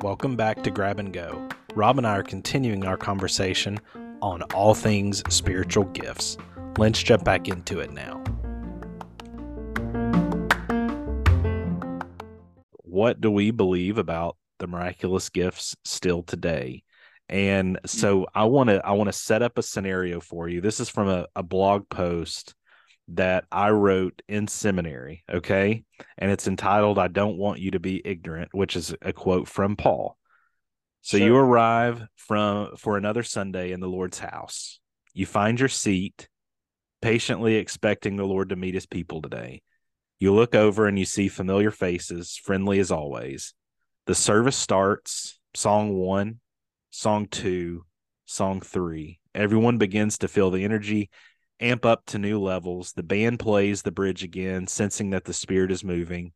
[0.00, 1.48] Welcome back to Grab and Go.
[1.74, 3.80] Rob and I are continuing our conversation
[4.20, 6.38] on all things spiritual gifts.
[6.78, 8.22] Let's jump back into it now.
[12.84, 16.84] What do we believe about the miraculous gifts still today?
[17.28, 20.60] And so I want to I want to set up a scenario for you.
[20.60, 22.54] This is from a, a blog post
[23.14, 25.84] that I wrote in seminary, okay?
[26.18, 29.76] And it's entitled I Don't Want You to Be Ignorant, which is a quote from
[29.76, 30.16] Paul.
[31.02, 31.26] So sure.
[31.26, 34.80] you arrive from for another Sunday in the Lord's house.
[35.14, 36.28] You find your seat,
[37.00, 39.62] patiently expecting the Lord to meet his people today.
[40.18, 43.54] You look over and you see familiar faces, friendly as always.
[44.06, 46.38] The service starts, song 1,
[46.90, 47.84] song 2,
[48.24, 49.18] song 3.
[49.34, 51.10] Everyone begins to feel the energy
[51.62, 52.92] amp up to new levels.
[52.92, 56.32] The band plays the bridge again, sensing that the spirit is moving.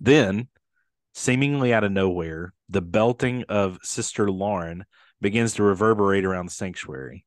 [0.00, 0.48] Then,
[1.14, 4.84] seemingly out of nowhere, the belting of Sister Lauren
[5.20, 7.24] begins to reverberate around the sanctuary.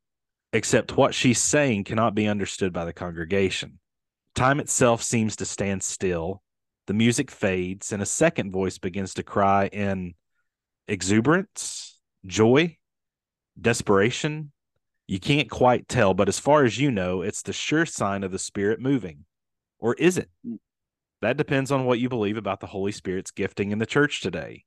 [0.51, 3.79] Except what she's saying cannot be understood by the congregation.
[4.35, 6.41] Time itself seems to stand still.
[6.87, 10.13] The music fades, and a second voice begins to cry in
[10.87, 12.77] exuberance, joy,
[13.59, 14.51] desperation,
[15.07, 18.31] you can't quite tell, but as far as you know, it's the sure sign of
[18.31, 19.25] the Spirit moving.
[19.79, 20.29] Or is it?
[20.45, 20.57] Mm.
[21.21, 24.63] That depends on what you believe about the Holy Spirit's gifting in the church today.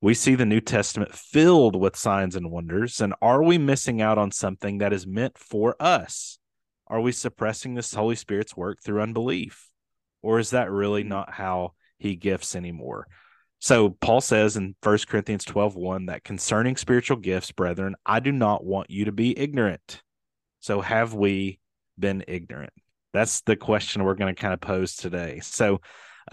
[0.00, 3.00] We see the New Testament filled with signs and wonders.
[3.00, 6.38] And are we missing out on something that is meant for us?
[6.86, 9.68] Are we suppressing this Holy Spirit's work through unbelief?
[10.22, 11.08] Or is that really mm.
[11.08, 13.06] not how he gifts anymore?
[13.60, 18.30] So Paul says in 1 Corinthians 12, 1, that concerning spiritual gifts, brethren, I do
[18.30, 20.02] not want you to be ignorant.
[20.60, 21.58] So have we
[21.98, 22.72] been ignorant?
[23.12, 25.40] That's the question we're going to kind of pose today.
[25.42, 25.80] So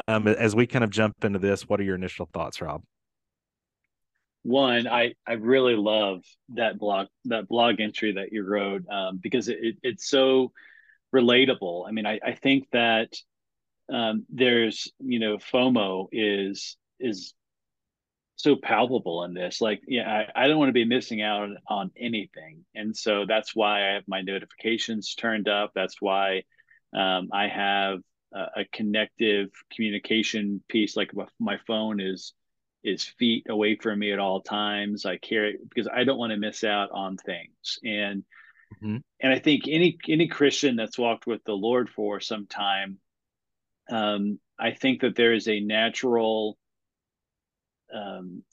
[0.08, 2.84] um, as we kind of jump into this, what are your initial thoughts, Rob?
[4.44, 9.48] One, I, I really love that blog that blog entry that you wrote um, because
[9.48, 10.52] it, it, it's so
[11.16, 11.88] relatable.
[11.88, 13.12] I mean, I, I think that
[13.92, 17.34] um, there's you know FOMO is is
[18.36, 19.62] so palpable in this.
[19.62, 22.66] Like, yeah, I, I don't want to be missing out on, on anything.
[22.76, 25.72] And so that's why I have my notifications turned up.
[25.74, 26.44] That's why
[26.96, 28.00] um, I have
[28.34, 30.96] a, a, connective communication piece.
[30.96, 32.34] Like my phone is
[32.84, 35.06] is feet away from me at all times.
[35.06, 37.80] I carry because I don't want to miss out on things.
[37.84, 38.24] And
[38.84, 38.98] mm-hmm.
[39.20, 43.00] and I think any any Christian that's walked with the Lord for some time,
[43.90, 46.58] um, I think that there is a natural
[48.18, 48.44] um,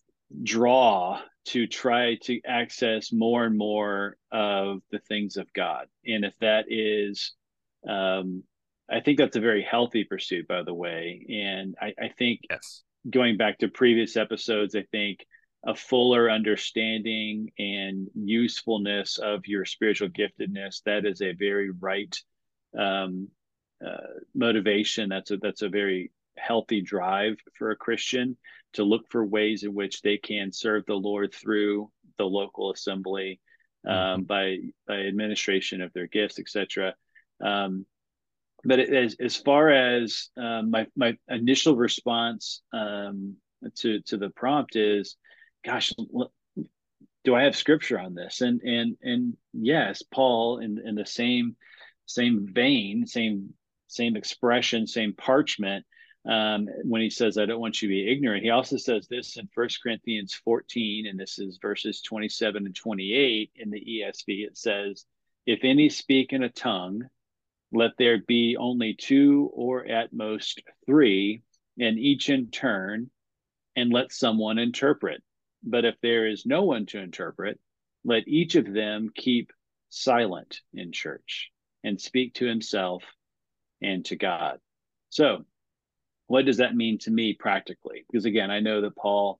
[0.42, 5.86] draw to try to access more and more of the things of God.
[6.06, 7.32] And if that is,
[7.88, 8.44] um,
[8.90, 11.26] I think that's a very healthy pursuit, by the way.
[11.28, 12.82] And I, I think yes.
[13.08, 15.26] going back to previous episodes, I think
[15.64, 22.16] a fuller understanding and usefulness of your spiritual giftedness that is a very right
[22.78, 23.28] um,
[23.84, 25.08] uh, motivation.
[25.08, 28.36] That's a that's a very healthy drive for a Christian
[28.74, 33.40] to look for ways in which they can serve the Lord through the local assembly
[33.86, 34.22] um, mm-hmm.
[34.22, 36.94] by by administration of their gifts, etc.
[37.42, 37.86] Um,
[38.64, 43.36] but as as far as um, my my initial response um,
[43.76, 45.16] to to the prompt is,
[45.64, 45.92] gosh,
[47.24, 48.40] do I have scripture on this?
[48.40, 51.56] And and and yes, Paul in in the same
[52.06, 53.54] same vein, same
[53.88, 55.84] same expression, same parchment
[56.28, 58.44] um, when he says, I don't want you to be ignorant.
[58.44, 63.50] He also says this in First Corinthians 14, and this is verses 27 and 28
[63.56, 64.46] in the ESV.
[64.46, 65.04] It says,
[65.46, 67.08] If any speak in a tongue,
[67.72, 71.42] let there be only two or at most three,
[71.80, 73.10] and each in turn,
[73.74, 75.22] and let someone interpret.
[75.64, 77.58] But if there is no one to interpret,
[78.04, 79.52] let each of them keep
[79.88, 81.50] silent in church
[81.82, 83.02] and speak to himself
[83.80, 84.58] and to God.
[85.10, 85.44] So,
[86.32, 88.06] what does that mean to me practically?
[88.10, 89.38] Because again, I know that Paul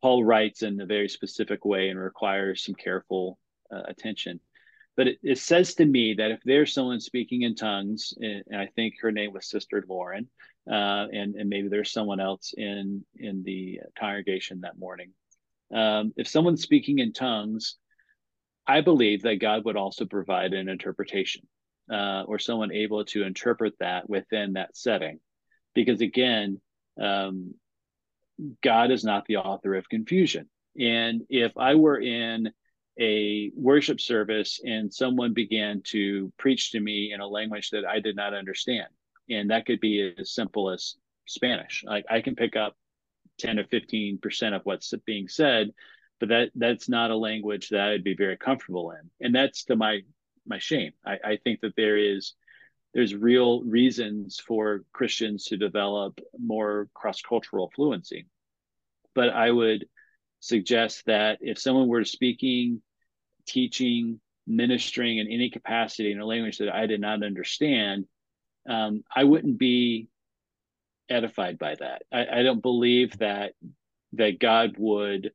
[0.00, 3.38] Paul writes in a very specific way and requires some careful
[3.70, 4.40] uh, attention.
[4.96, 8.68] But it, it, says to me that if there's someone speaking in tongues, and I
[8.74, 10.26] think her name was Sister Lauren,
[10.66, 15.10] uh, and and maybe there's someone else in in the congregation that morning.
[15.70, 17.76] Um, if someone's speaking in tongues,
[18.66, 21.46] I believe that God would also provide an interpretation
[21.92, 25.20] uh, or someone able to interpret that within that setting
[25.76, 26.60] because again,
[27.00, 27.54] um,
[28.62, 30.48] God is not the author of confusion.
[30.78, 32.50] And if I were in
[32.98, 38.00] a worship service and someone began to preach to me in a language that I
[38.00, 38.88] did not understand.
[39.28, 40.96] And that could be as simple as
[41.26, 41.84] Spanish.
[41.86, 42.74] Like I can pick up
[43.38, 45.72] 10 or 15% of what's being said,
[46.20, 49.10] but that that's not a language that I'd be very comfortable in.
[49.20, 50.00] And that's to my
[50.46, 50.92] my shame.
[51.04, 52.34] I, I think that there is
[52.96, 58.24] there's real reasons for Christians to develop more cross-cultural fluency.
[59.14, 59.86] But I would
[60.40, 62.80] suggest that if someone were speaking,
[63.46, 68.06] teaching, ministering in any capacity in a language that I did not understand,
[68.66, 70.08] um, I wouldn't be
[71.10, 72.00] edified by that.
[72.10, 73.52] I, I don't believe that
[74.14, 75.32] that God would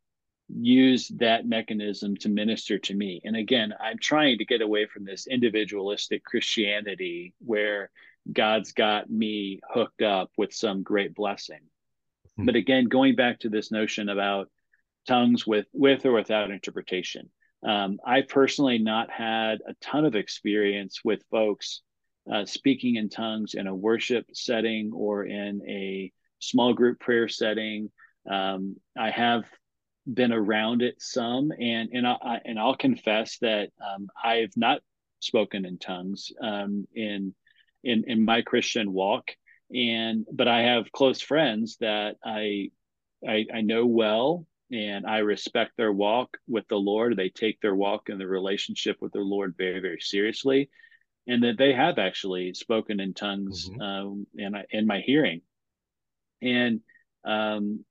[0.59, 3.21] use that mechanism to minister to me.
[3.24, 7.89] And again, I'm trying to get away from this individualistic Christianity where
[8.31, 11.59] God's got me hooked up with some great blessing.
[11.59, 12.45] Mm-hmm.
[12.45, 14.50] But again, going back to this notion about
[15.07, 17.30] tongues with with or without interpretation.
[17.68, 21.81] Um, I personally not had a ton of experience with folks
[22.31, 27.92] uh, speaking in tongues in a worship setting or in a small group prayer setting.
[28.30, 29.45] Um, I have
[30.13, 34.81] been around it some, and and I and I'll confess that um, I've not
[35.19, 37.33] spoken in tongues um, in
[37.83, 39.31] in in my Christian walk,
[39.73, 42.71] and but I have close friends that I
[43.27, 47.15] I, I know well, and I respect their walk with the Lord.
[47.15, 50.69] They take their walk and their relationship with the Lord very very seriously,
[51.27, 53.81] and that they have actually spoken in tongues mm-hmm.
[53.81, 55.41] um, in in my hearing,
[56.41, 56.81] and
[57.23, 57.85] um,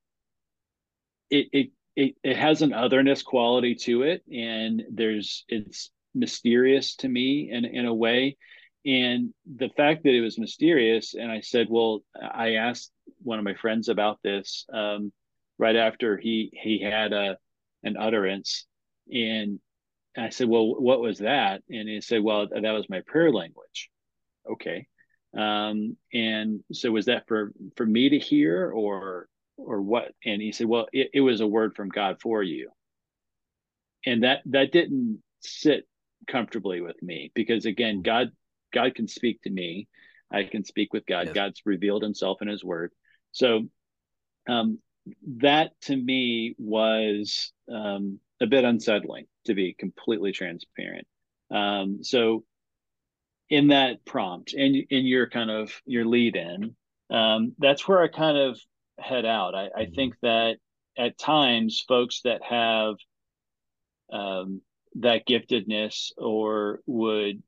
[1.31, 7.09] it it it, it has an otherness quality to it and there's it's mysterious to
[7.09, 8.37] me in, in a way.
[8.85, 12.91] And the fact that it was mysterious and i said well i asked
[13.23, 15.13] one of my friends about this um,
[15.59, 17.37] right after he he had a
[17.83, 18.67] an utterance
[19.13, 19.61] and
[20.17, 21.63] i said well what was that?
[21.69, 23.91] And he said well that was my prayer language.
[24.51, 24.87] Okay.
[25.37, 29.29] Um, and so was that for for me to hear or
[29.67, 32.71] or what and he said well it, it was a word from god for you.
[34.07, 35.87] And that that didn't sit
[36.27, 38.03] comfortably with me because again mm-hmm.
[38.03, 38.33] god
[38.73, 39.89] god can speak to me.
[40.33, 41.27] I can speak with god.
[41.27, 41.35] Yes.
[41.35, 42.93] god's revealed himself in his word.
[43.33, 43.69] So
[44.49, 44.79] um,
[45.39, 51.07] that to me was um, a bit unsettling to be completely transparent.
[51.51, 52.45] Um, so
[53.51, 56.75] in that prompt and in your kind of your lead in
[57.11, 58.59] um, that's where i kind of
[59.01, 59.55] head out.
[59.55, 59.95] I, I mm-hmm.
[59.95, 60.57] think that
[60.99, 62.97] at times, folks that have
[64.13, 64.61] um,
[64.97, 67.43] that giftedness or would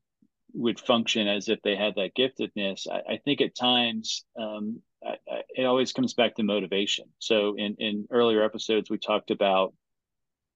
[0.53, 2.87] would function as if they had that giftedness.
[2.89, 7.05] I, I think at times um, I, I, it always comes back to motivation.
[7.19, 9.73] So in in earlier episodes, we talked about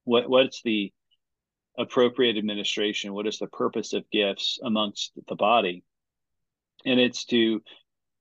[0.03, 0.91] what what's the
[1.77, 5.83] appropriate administration, what is the purpose of gifts amongst the body,
[6.85, 7.61] and it's to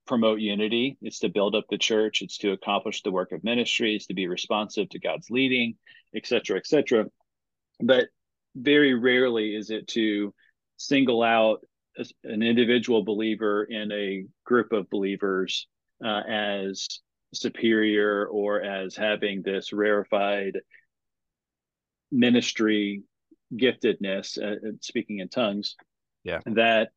[0.07, 0.97] promote unity.
[1.01, 2.21] It's to build up the church.
[2.21, 3.95] It's to accomplish the work of ministry.
[3.95, 5.75] It's to be responsive to God's leading,
[6.15, 7.05] etc., etc.
[7.79, 8.07] But
[8.55, 10.33] very rarely is it to
[10.77, 11.59] single out
[12.23, 15.67] an individual believer in a group of believers
[16.03, 16.87] uh, as
[17.33, 20.57] superior or as having this rarefied
[22.11, 23.03] ministry
[23.53, 25.75] giftedness, uh, speaking in tongues.
[26.23, 26.39] Yeah.
[26.45, 26.89] That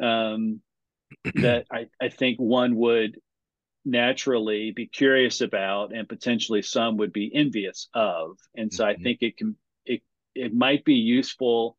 [0.00, 0.60] um,
[1.34, 3.18] that I, I think one would
[3.84, 8.38] naturally be curious about and potentially some would be envious of.
[8.54, 9.00] And so mm-hmm.
[9.00, 10.02] I think it can it
[10.34, 11.76] it might be useful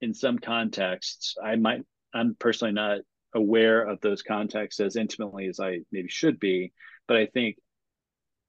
[0.00, 1.36] in some contexts.
[1.42, 1.82] I might
[2.14, 3.00] I'm personally not
[3.34, 6.72] aware of those contexts as intimately as I maybe should be,
[7.06, 7.56] but I think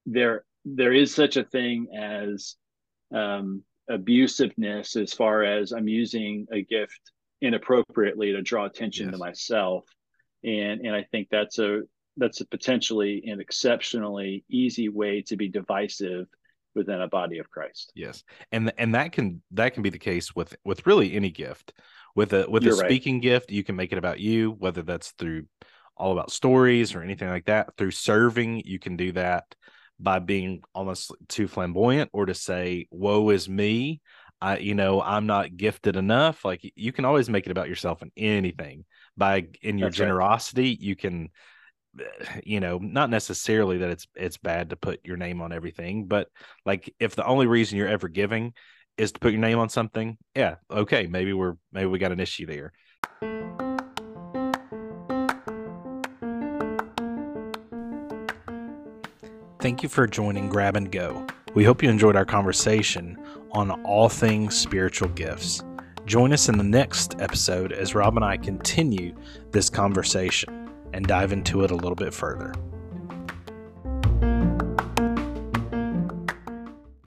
[0.05, 2.55] there there is such a thing as
[3.13, 7.11] um, abusiveness as far as I'm using a gift
[7.41, 9.13] inappropriately to draw attention yes.
[9.13, 9.83] to myself
[10.43, 11.81] and and I think that's a
[12.17, 16.27] that's a potentially an exceptionally easy way to be divisive
[16.75, 17.91] within a body of Christ.
[17.95, 21.73] Yes, and and that can that can be the case with with really any gift.
[22.15, 23.23] With a with You're a speaking right.
[23.23, 25.45] gift, you can make it about you, whether that's through
[25.97, 27.75] all about stories or anything like that.
[27.77, 29.43] Through serving, you can do that
[29.99, 34.01] by being almost too flamboyant or to say, "Woe is me."
[34.41, 36.43] I, you know, I'm not gifted enough.
[36.43, 38.83] Like you can always make it about yourself in anything
[39.17, 40.79] by in your That's generosity right.
[40.79, 41.29] you can
[41.99, 46.05] eh, you know not necessarily that it's it's bad to put your name on everything
[46.05, 46.29] but
[46.65, 48.53] like if the only reason you're ever giving
[48.97, 52.19] is to put your name on something yeah okay maybe we're maybe we got an
[52.19, 52.73] issue there
[59.59, 63.17] thank you for joining grab and go we hope you enjoyed our conversation
[63.51, 65.63] on all things spiritual gifts.
[66.05, 69.15] Join us in the next episode as Rob and I continue
[69.51, 72.53] this conversation and dive into it a little bit further.